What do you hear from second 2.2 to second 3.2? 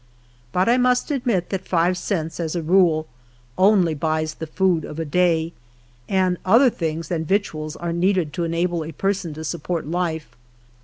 as a rule,